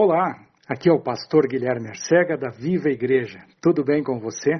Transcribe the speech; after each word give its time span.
Olá, 0.00 0.46
aqui 0.68 0.88
é 0.88 0.92
o 0.92 1.02
pastor 1.02 1.48
Guilherme 1.48 1.88
Arcega 1.88 2.36
da 2.38 2.50
Viva 2.50 2.88
Igreja. 2.88 3.44
Tudo 3.60 3.82
bem 3.82 4.00
com 4.00 4.20
você? 4.20 4.52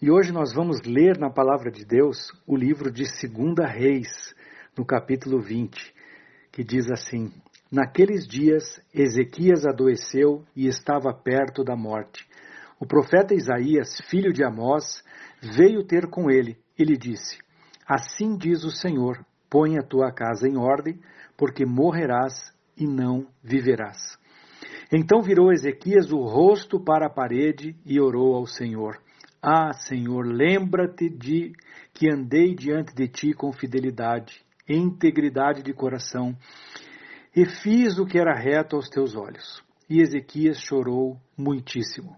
E 0.00 0.10
hoje 0.10 0.32
nós 0.32 0.54
vamos 0.54 0.80
ler 0.86 1.18
na 1.18 1.28
palavra 1.28 1.70
de 1.70 1.84
Deus 1.84 2.32
o 2.46 2.56
livro 2.56 2.90
de 2.90 3.04
2 3.04 3.70
Reis, 3.70 4.34
no 4.74 4.82
capítulo 4.82 5.38
20, 5.38 5.94
que 6.50 6.64
diz 6.64 6.90
assim: 6.90 7.30
Naqueles 7.70 8.26
dias 8.26 8.80
Ezequias 8.94 9.66
adoeceu 9.66 10.42
e 10.56 10.66
estava 10.66 11.12
perto 11.12 11.62
da 11.62 11.76
morte. 11.76 12.26
O 12.80 12.86
profeta 12.86 13.34
Isaías, 13.34 14.00
filho 14.08 14.32
de 14.32 14.42
Amós, 14.42 15.04
veio 15.42 15.84
ter 15.84 16.06
com 16.06 16.30
ele 16.30 16.56
e 16.78 16.84
lhe 16.84 16.96
disse: 16.96 17.36
Assim 17.86 18.34
diz 18.34 18.64
o 18.64 18.70
Senhor: 18.70 19.22
Põe 19.50 19.76
a 19.76 19.82
tua 19.82 20.10
casa 20.10 20.48
em 20.48 20.56
ordem, 20.56 20.98
porque 21.36 21.66
morrerás 21.66 22.50
e 22.74 22.86
não 22.86 23.26
viverás. 23.42 24.23
Então 24.96 25.20
virou 25.20 25.50
Ezequias 25.50 26.12
o 26.12 26.18
rosto 26.18 26.78
para 26.78 27.06
a 27.06 27.10
parede 27.10 27.74
e 27.84 28.00
orou 28.00 28.36
ao 28.36 28.46
Senhor. 28.46 28.96
Ah, 29.42 29.72
Senhor, 29.72 30.24
lembra-te 30.24 31.10
de 31.10 31.52
que 31.92 32.08
andei 32.08 32.54
diante 32.54 32.94
de 32.94 33.08
ti 33.08 33.32
com 33.32 33.52
fidelidade, 33.52 34.40
integridade 34.68 35.64
de 35.64 35.72
coração, 35.74 36.36
e 37.34 37.44
fiz 37.44 37.98
o 37.98 38.06
que 38.06 38.16
era 38.16 38.38
reto 38.38 38.76
aos 38.76 38.88
teus 38.88 39.16
olhos. 39.16 39.60
E 39.90 40.00
Ezequias 40.00 40.60
chorou 40.60 41.20
muitíssimo. 41.36 42.14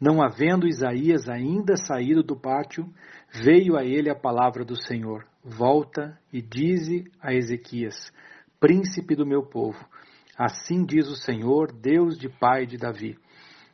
Não 0.00 0.20
havendo 0.20 0.66
Isaías 0.66 1.28
ainda 1.28 1.76
saído 1.76 2.24
do 2.24 2.34
pátio, 2.34 2.92
veio 3.32 3.76
a 3.76 3.84
ele 3.84 4.10
a 4.10 4.16
palavra 4.16 4.64
do 4.64 4.74
Senhor: 4.74 5.24
Volta 5.44 6.18
e 6.32 6.42
dize 6.42 7.04
a 7.22 7.32
Ezequias, 7.32 8.12
príncipe 8.58 9.14
do 9.14 9.24
meu 9.24 9.44
povo, 9.44 9.78
Assim 10.36 10.84
diz 10.84 11.08
o 11.08 11.16
Senhor, 11.16 11.72
Deus 11.72 12.18
de 12.18 12.28
pai 12.28 12.66
de 12.66 12.76
Davi: 12.76 13.16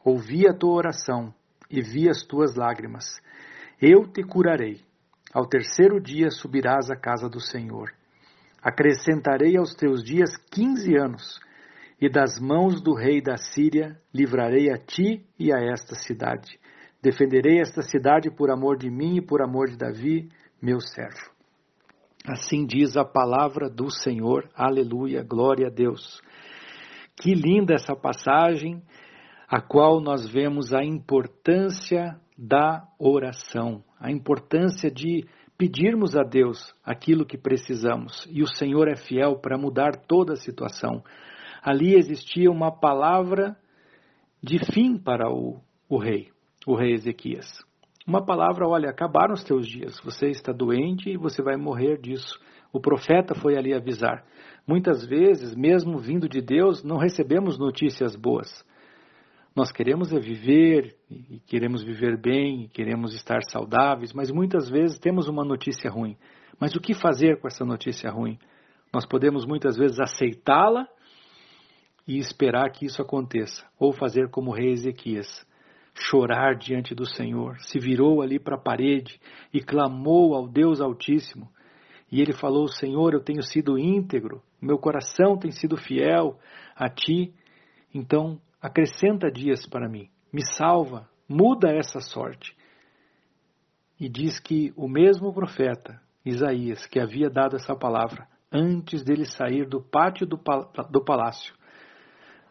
Ouvi 0.05 0.47
a 0.47 0.53
tua 0.53 0.75
oração 0.75 1.35
e 1.71 1.81
vi 1.81 2.09
as 2.09 2.23
tuas 2.23 2.55
lágrimas. 2.55 3.21
Eu 3.81 4.07
te 4.07 4.23
curarei. 4.23 4.81
Ao 5.33 5.47
terceiro 5.47 6.01
dia 6.01 6.31
subirás 6.31 6.91
à 6.91 6.97
casa 6.97 7.29
do 7.29 7.41
Senhor. 7.41 7.93
Acrescentarei 8.63 9.57
aos 9.57 9.75
teus 9.75 10.03
dias 10.03 10.37
quinze 10.51 10.97
anos, 10.97 11.41
e 12.01 12.11
das 12.11 12.39
mãos 12.41 12.83
do 12.83 12.95
rei 12.95 13.23
da 13.23 13.37
Síria 13.37 13.99
livrarei 14.13 14.71
a 14.71 14.77
ti 14.77 15.25
e 15.39 15.53
a 15.53 15.59
esta 15.59 15.95
cidade. 15.95 16.59
Defenderei 17.03 17.61
esta 17.61 17.81
cidade 17.81 18.31
por 18.31 18.51
amor 18.51 18.77
de 18.77 18.91
mim 18.91 19.17
e 19.17 19.23
por 19.23 19.41
amor 19.41 19.71
de 19.71 19.77
Davi, 19.77 20.29
meu 20.61 20.81
servo. 20.81 21.31
Assim 22.27 22.67
diz 22.67 22.97
a 22.97 23.05
palavra 23.05 23.71
do 23.71 23.91
Senhor. 23.91 24.49
Aleluia, 24.55 25.23
glória 25.23 25.69
a 25.69 25.71
Deus. 25.71 26.21
Que 27.21 27.35
linda 27.35 27.75
essa 27.75 27.95
passagem, 27.95 28.83
a 29.47 29.61
qual 29.61 30.01
nós 30.01 30.27
vemos 30.27 30.73
a 30.73 30.83
importância 30.83 32.19
da 32.39 32.83
oração, 32.99 33.85
a 34.01 34.11
importância 34.11 34.91
de 34.91 35.27
pedirmos 35.59 36.17
a 36.17 36.23
Deus 36.23 36.75
aquilo 36.83 37.27
que 37.27 37.37
precisamos. 37.37 38.27
E 38.31 38.43
o 38.43 38.47
Senhor 38.47 38.89
é 38.89 38.97
fiel 38.97 39.37
para 39.37 39.59
mudar 39.59 39.95
toda 40.07 40.33
a 40.33 40.37
situação. 40.37 41.05
Ali 41.63 41.95
existia 41.95 42.51
uma 42.51 42.73
palavra 42.73 43.55
de 44.43 44.59
fim 44.73 44.97
para 44.97 45.31
o, 45.31 45.61
o 45.87 45.99
rei, 45.99 46.29
o 46.67 46.75
rei 46.75 46.95
Ezequias. 46.95 47.47
Uma 48.07 48.25
palavra, 48.25 48.67
olha, 48.67 48.89
acabaram 48.89 49.35
os 49.35 49.45
teus 49.45 49.69
dias, 49.69 50.01
você 50.03 50.29
está 50.29 50.53
doente 50.53 51.11
e 51.11 51.19
você 51.19 51.43
vai 51.43 51.59
morrer 51.59 52.01
disso. 52.01 52.41
O 52.73 52.81
profeta 52.81 53.35
foi 53.35 53.59
ali 53.59 53.75
avisar. 53.75 54.25
Muitas 54.71 55.05
vezes, 55.05 55.53
mesmo 55.53 55.99
vindo 55.99 56.29
de 56.29 56.41
Deus, 56.41 56.85
não 56.85 56.97
recebemos 56.97 57.59
notícias 57.59 58.15
boas. 58.15 58.65
Nós 59.53 59.73
queremos 59.73 60.13
é 60.13 60.21
viver, 60.21 60.95
e 61.11 61.41
queremos 61.41 61.83
viver 61.83 62.17
bem, 62.17 62.63
e 62.63 62.69
queremos 62.69 63.13
estar 63.13 63.41
saudáveis, 63.51 64.13
mas 64.13 64.31
muitas 64.31 64.71
vezes 64.71 64.97
temos 64.97 65.27
uma 65.27 65.45
notícia 65.45 65.91
ruim. 65.91 66.17
Mas 66.61 66.77
o 66.77 66.81
que 66.81 66.95
fazer 66.95 67.41
com 67.41 67.49
essa 67.49 67.65
notícia 67.65 68.13
ruim? 68.13 68.39
Nós 68.95 69.05
podemos 69.05 69.45
muitas 69.45 69.77
vezes 69.77 69.99
aceitá-la 69.99 70.87
e 72.07 72.19
esperar 72.19 72.71
que 72.71 72.87
isso 72.87 73.03
aconteça, 73.03 73.67
ou 73.77 73.93
fazer 73.93 74.31
como 74.31 74.53
o 74.53 74.55
rei 74.55 74.71
Ezequias, 74.71 75.45
chorar 75.93 76.55
diante 76.55 76.95
do 76.95 77.05
Senhor, 77.05 77.57
se 77.59 77.81
virou 77.81 78.23
ali 78.23 78.39
para 78.39 78.55
a 78.55 78.63
parede 78.63 79.21
e 79.53 79.61
clamou 79.61 80.33
ao 80.33 80.47
Deus 80.47 80.81
Altíssimo. 80.81 81.51
E 82.13 82.21
ele 82.21 82.33
falou: 82.33 82.69
Senhor, 82.69 83.15
eu 83.15 83.21
tenho 83.21 83.43
sido 83.43 83.77
íntegro, 83.77 84.41
meu 84.61 84.79
coração 84.79 85.39
tem 85.39 85.51
sido 85.51 85.77
fiel 85.77 86.39
a 86.77 86.89
ti, 86.89 87.33
então 87.95 88.41
acrescenta 88.61 89.31
dias 89.31 89.67
para 89.67 89.89
mim, 89.89 90.09
me 90.33 90.43
salva, 90.57 91.09
muda 91.29 91.71
essa 91.71 92.01
sorte. 92.01 92.55
E 93.99 94.09
diz 94.09 94.39
que 94.39 94.73
o 94.77 94.89
mesmo 94.89 95.33
profeta, 95.33 96.01
Isaías, 96.25 96.87
que 96.87 96.99
havia 96.99 97.29
dado 97.29 97.57
essa 97.57 97.75
palavra, 97.75 98.27
antes 98.51 99.03
dele 99.05 99.25
sair 99.25 99.67
do 99.67 99.81
pátio 99.81 100.27
do, 100.27 100.41
do 100.91 101.05
palácio, 101.05 101.55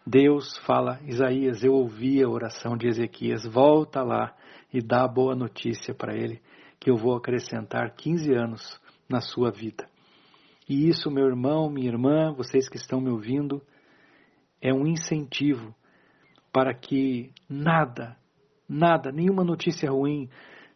Deus 0.06 0.58
fala, 0.60 1.00
Isaías, 1.04 1.64
eu 1.64 1.74
ouvi 1.74 2.24
a 2.24 2.30
oração 2.30 2.78
de 2.78 2.88
Ezequias, 2.88 3.46
volta 3.46 4.02
lá 4.02 4.34
e 4.74 4.82
dá 4.82 5.04
a 5.04 5.08
boa 5.08 5.36
notícia 5.36 5.94
para 5.94 6.16
ele, 6.16 6.42
que 6.80 6.90
eu 6.90 6.96
vou 6.96 7.16
acrescentar 7.16 7.94
15 7.96 8.34
anos 8.34 8.82
na 9.10 9.22
sua 9.22 9.52
vida. 9.52 9.89
E 10.70 10.88
isso, 10.88 11.10
meu 11.10 11.26
irmão, 11.26 11.68
minha 11.68 11.90
irmã, 11.90 12.32
vocês 12.32 12.70
que 12.70 12.78
estão 12.78 13.02
me 13.02 13.10
ouvindo, 13.10 13.60
é 14.62 14.72
um 14.72 14.86
incentivo 14.86 15.74
para 16.54 16.76
que 16.76 17.32
nada, 17.50 18.16
nada, 18.68 19.12
nenhuma 19.12 19.44
notícia 19.44 19.90
ruim, 19.90 20.30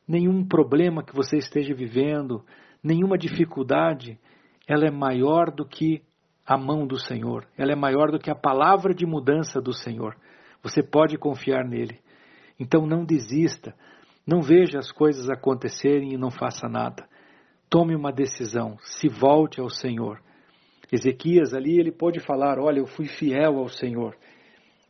nenhum 0.08 0.44
problema 0.48 1.04
que 1.04 1.16
você 1.16 1.38
esteja 1.38 1.76
vivendo, 1.76 2.44
nenhuma 2.84 3.20
dificuldade, 3.20 4.20
ela 4.68 4.88
é 4.88 4.92
maior 4.92 5.52
do 5.52 5.64
que 5.64 6.02
a 6.44 6.58
mão 6.58 6.88
do 6.88 6.98
Senhor, 6.98 7.48
ela 7.56 7.72
é 7.72 7.76
maior 7.76 8.12
do 8.12 8.18
que 8.18 8.32
a 8.32 8.36
palavra 8.36 8.96
de 8.96 9.06
mudança 9.06 9.62
do 9.62 9.74
Senhor. 9.74 10.18
Você 10.64 10.82
pode 10.82 11.20
confiar 11.20 11.64
nele. 11.66 12.00
Então 12.60 12.88
não 12.88 13.06
desista, 13.06 13.76
não 14.26 14.42
veja 14.42 14.80
as 14.80 14.92
coisas 14.92 15.30
acontecerem 15.30 16.14
e 16.14 16.18
não 16.18 16.32
faça 16.32 16.68
nada 16.68 17.08
tome 17.74 17.96
uma 17.96 18.12
decisão, 18.12 18.78
se 18.84 19.10
volte 19.10 19.60
ao 19.60 19.68
Senhor. 19.68 20.22
Ezequias 20.92 21.56
ali 21.56 21.80
ele 21.80 21.92
pode 21.92 22.20
falar: 22.20 22.60
Olha, 22.60 22.78
eu 22.78 22.86
fui 22.86 23.08
fiel 23.08 23.58
ao 23.58 23.68
Senhor, 23.68 24.16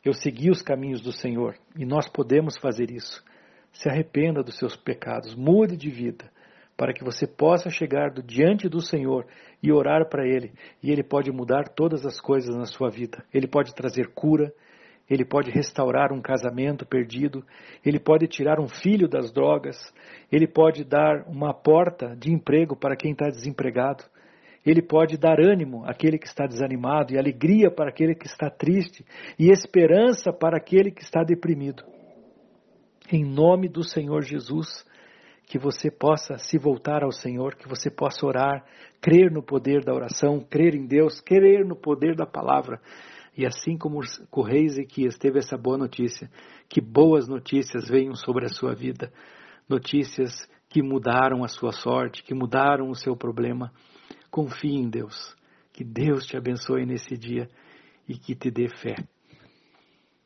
eu 0.03 0.11
segui 0.11 0.49
os 0.49 0.61
caminhos 0.61 0.99
do 0.99 1.13
Senhor, 1.13 1.55
e 1.77 1.85
nós 1.85 2.09
podemos 2.09 2.57
fazer 2.57 2.91
isso. 2.91 3.23
Se 3.71 3.87
arrependa 3.87 4.43
dos 4.43 4.57
seus 4.57 4.75
pecados, 4.75 5.33
mude 5.33 5.77
de 5.77 5.89
vida, 5.89 6.29
para 6.75 6.93
que 6.93 7.05
você 7.05 7.25
possa 7.25 7.69
chegar 7.69 8.11
do, 8.11 8.21
diante 8.21 8.67
do 8.67 8.81
Senhor 8.81 9.25
e 9.61 9.71
orar 9.71 10.09
para 10.09 10.27
Ele, 10.27 10.51
e 10.83 10.91
Ele 10.91 11.03
pode 11.03 11.31
mudar 11.31 11.69
todas 11.69 12.05
as 12.05 12.19
coisas 12.19 12.53
na 12.53 12.65
sua 12.65 12.89
vida. 12.89 13.23
Ele 13.33 13.47
pode 13.47 13.73
trazer 13.73 14.09
cura, 14.13 14.53
ele 15.09 15.25
pode 15.25 15.51
restaurar 15.51 16.13
um 16.13 16.21
casamento 16.21 16.85
perdido, 16.85 17.43
ele 17.85 17.99
pode 17.99 18.27
tirar 18.27 18.59
um 18.59 18.67
filho 18.67 19.07
das 19.07 19.31
drogas, 19.31 19.77
ele 20.31 20.47
pode 20.47 20.83
dar 20.83 21.27
uma 21.27 21.53
porta 21.53 22.15
de 22.15 22.31
emprego 22.31 22.75
para 22.75 22.95
quem 22.95 23.11
está 23.11 23.29
desempregado, 23.29 24.03
ele 24.65 24.81
pode 24.81 25.17
dar 25.17 25.41
ânimo 25.41 25.83
àquele 25.85 26.17
que 26.17 26.27
está 26.27 26.45
desanimado, 26.45 27.13
e 27.13 27.17
alegria 27.17 27.69
para 27.69 27.89
aquele 27.89 28.15
que 28.15 28.27
está 28.27 28.49
triste, 28.49 29.05
e 29.37 29.49
esperança 29.51 30.31
para 30.31 30.57
aquele 30.57 30.89
que 30.89 31.01
está 31.01 31.21
deprimido. 31.21 31.83
Em 33.11 33.25
nome 33.25 33.67
do 33.67 33.83
Senhor 33.83 34.21
Jesus, 34.21 34.85
que 35.45 35.59
você 35.59 35.91
possa 35.91 36.37
se 36.37 36.57
voltar 36.57 37.03
ao 37.03 37.11
Senhor, 37.11 37.55
que 37.55 37.67
você 37.67 37.91
possa 37.91 38.25
orar, 38.25 38.63
crer 39.01 39.29
no 39.29 39.43
poder 39.43 39.83
da 39.83 39.93
oração, 39.93 40.39
crer 40.39 40.73
em 40.73 40.87
Deus, 40.87 41.19
crer 41.19 41.65
no 41.65 41.75
poder 41.75 42.15
da 42.15 42.25
palavra 42.25 42.79
e 43.35 43.45
assim 43.45 43.77
como 43.77 43.99
o 44.31 44.41
rei 44.41 44.65
Ezequias 44.65 45.17
teve 45.17 45.39
essa 45.39 45.57
boa 45.57 45.77
notícia, 45.77 46.29
que 46.69 46.79
boas 46.79 47.27
notícias 47.27 47.87
venham 47.87 48.15
sobre 48.15 48.45
a 48.45 48.49
sua 48.49 48.75
vida, 48.75 49.11
notícias 49.67 50.47
que 50.69 50.81
mudaram 50.81 51.43
a 51.43 51.47
sua 51.47 51.71
sorte, 51.71 52.23
que 52.23 52.33
mudaram 52.33 52.89
o 52.89 52.95
seu 52.95 53.15
problema. 53.15 53.71
Confie 54.29 54.75
em 54.75 54.89
Deus. 54.89 55.35
Que 55.71 55.83
Deus 55.83 56.25
te 56.25 56.37
abençoe 56.37 56.85
nesse 56.85 57.17
dia 57.17 57.49
e 58.07 58.15
que 58.15 58.35
te 58.35 58.51
dê 58.51 58.67
fé. 58.67 58.95